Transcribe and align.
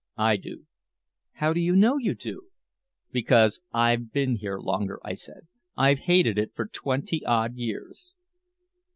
"I 0.17 0.37
do." 0.37 0.65
"How 1.33 1.53
do 1.53 1.59
you 1.59 1.75
know 1.75 1.97
you 1.99 2.15
do?" 2.15 2.47
"Because 3.11 3.61
I've 3.71 4.11
been 4.11 4.37
here 4.37 4.57
longer," 4.57 4.99
I 5.05 5.13
said. 5.13 5.45
"I've 5.77 5.99
hated 5.99 6.39
it 6.39 6.55
for 6.55 6.65
twenty 6.65 7.23
odd 7.23 7.53
years." 7.53 8.11